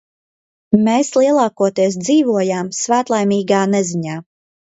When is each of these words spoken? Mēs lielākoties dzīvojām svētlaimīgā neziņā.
Mēs 0.87 1.11
lielākoties 1.23 1.99
dzīvojām 2.05 2.73
svētlaimīgā 2.79 3.59
neziņā. 3.77 4.19